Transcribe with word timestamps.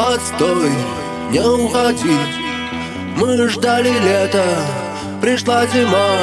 Постой, 0.00 0.70
не 1.30 1.40
уходи. 1.40 2.16
Мы 3.18 3.48
ждали 3.50 3.90
лета, 3.90 4.46
пришла 5.20 5.66
зима. 5.66 6.16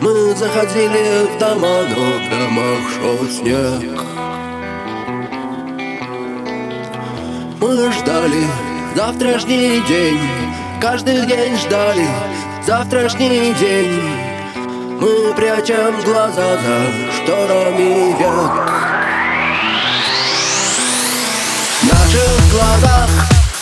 Мы 0.00 0.34
заходили 0.34 1.26
в 1.26 1.38
дома, 1.38 1.84
но 1.88 2.04
в 2.18 2.28
домах 2.28 2.80
шел 2.92 3.28
снег. 3.28 4.02
Мы 7.60 7.92
ждали 7.92 8.44
завтрашний 8.96 9.80
день 9.86 10.18
Каждый 10.80 11.26
день 11.26 11.56
ждали 11.58 12.08
завтрашний 12.66 13.54
день. 13.54 14.02
Мы 15.00 15.32
прячем 15.34 15.94
глаза 16.04 16.56
за 16.56 17.22
шторами 17.22 18.18
век 18.18 18.79
глазах 22.80 23.10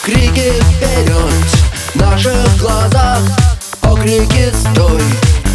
крики 0.03 0.53
вперед. 0.73 1.33
В 1.95 1.97
наших 1.97 2.59
глазах 2.59 3.21
окрики 3.83 4.53
стой. 4.55 5.03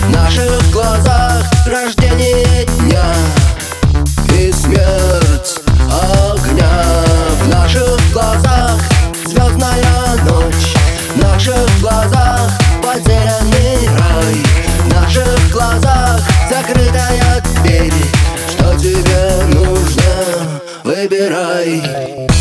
В 0.06 0.10
наших 0.10 0.72
глазах 0.72 1.44
рождение 1.66 2.66
дня. 2.80 3.14
И 4.38 4.52
смерть 4.52 5.60
огня. 5.90 6.84
В 7.42 7.48
наших 7.48 8.12
глазах 8.12 8.80
звездная 9.26 10.16
ночь. 10.26 10.76
В 11.16 11.22
наших 11.22 11.80
глазах 11.80 12.52
потерянный 12.82 13.88
рай. 13.98 14.44
В 14.80 14.94
наших 14.94 15.52
глазах 15.52 16.20
закрытая 16.50 17.42
дверь. 17.62 17.94
Что 18.50 18.78
тебе 18.78 19.44
нужно, 19.54 20.62
выбирай 20.84 22.33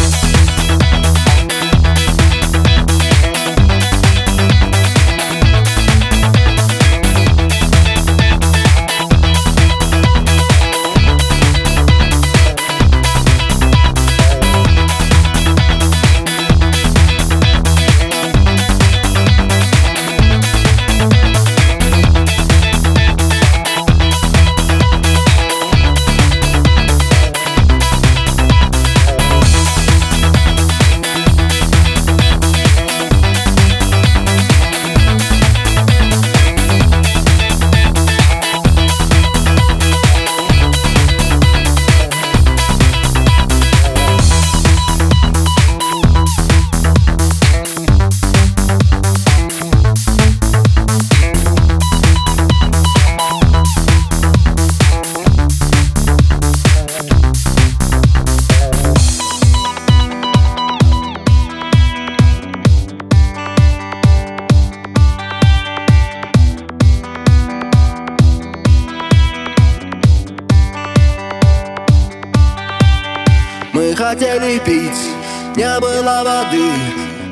хотели 74.12 74.58
пить, 74.58 75.56
не 75.56 75.80
было 75.80 76.22
воды. 76.22 76.70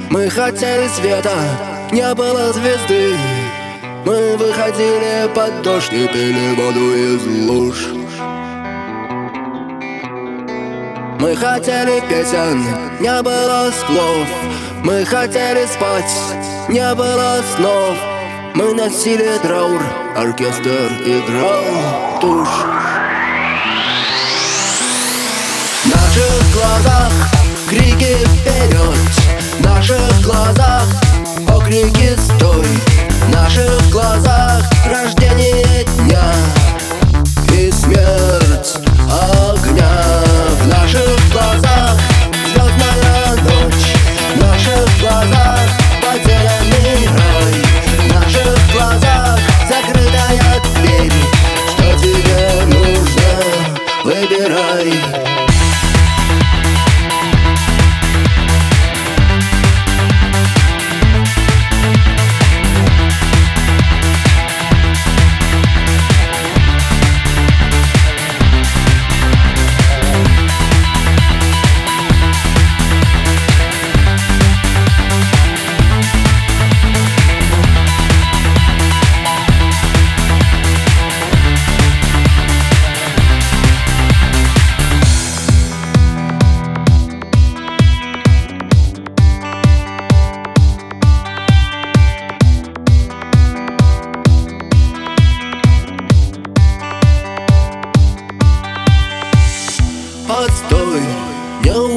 Мы 0.08 0.30
хотели 0.30 0.88
света, 0.88 1.36
не 1.92 2.14
было 2.14 2.52
звезды. 2.54 3.14
Мы 4.06 4.36
выходили 4.38 5.28
под 5.34 5.60
дождь 5.60 5.92
и 5.92 6.08
пили 6.08 6.54
воду 6.54 6.94
из 6.94 7.48
луж. 7.48 7.76
Мы 11.20 11.37
хотели 11.37 12.00
песен, 12.08 12.64
не 12.99 13.22
было 13.22 13.70
слов. 13.87 14.26
Мы 14.82 15.05
хотели 15.05 15.66
спать, 15.66 16.16
не 16.70 16.94
было 16.94 17.43
снов. 17.56 17.96
Мы 18.55 18.72
носили 18.72 19.38
траур, 19.43 19.82
оркестр 20.16 20.88
играл 21.05 22.20
тушь 22.22 22.89
наших 26.50 26.55
глазах 26.55 27.12
крики 27.69 28.17
вперед. 28.25 28.97
В 29.58 29.64
наших 29.64 30.20
глазах 30.23 30.85
окрики 31.49 32.17
стой 32.17 32.67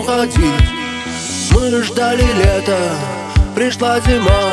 не 0.04 0.10
уходи 0.10 0.52
Мы 1.52 1.84
ждали 1.84 2.24
лета, 2.24 2.96
пришла 3.56 4.00
зима. 4.02 4.52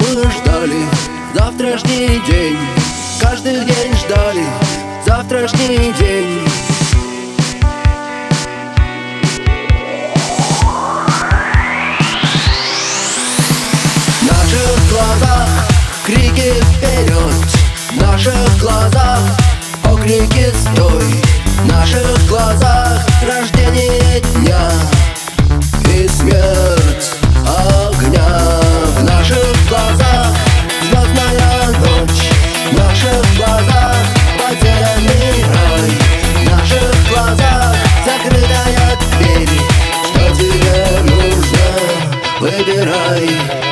Мы 0.00 0.30
ждали 0.30 0.82
завтрашний 1.34 2.20
день. 2.26 2.58
Каждый 3.20 3.64
день 3.64 3.94
ждали 3.96 4.44
завтрашний 5.06 5.92
день 5.98 6.47
крики 16.08 16.54
вперед 16.72 17.34
В 17.90 18.00
наших 18.00 18.58
глазах 18.58 19.20
окрики 19.84 20.46
стой 20.54 21.04
В 21.58 21.66
наших 21.66 22.26
глазах 22.28 23.06
рождение 23.22 24.20
дня. 24.20 24.70
И 25.94 26.08
смерть 26.08 27.12
огня 27.44 28.60
В 28.96 29.04
наших 29.04 29.68
глазах 29.68 30.34
звездная 30.82 31.66
ночь 31.78 32.30
В 32.70 32.78
наших 32.78 33.36
глазах 33.36 33.96
потерянный 34.38 35.44
рай 35.52 35.90
В 36.36 36.50
наших 36.50 37.08
глазах 37.10 37.76
закрытая 38.06 38.96
дверь. 39.18 39.48
Что 40.06 40.34
тебе 40.34 40.86
нужно, 41.02 41.66
выбирай 42.40 43.67